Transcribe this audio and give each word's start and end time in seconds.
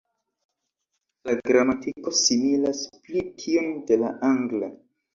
La 1.29 1.35
gramatiko 1.51 2.15
similas 2.23 2.83
pli 2.99 3.27
tiun 3.45 3.73
de 3.89 4.03
la 4.05 4.15
angla. 4.35 4.77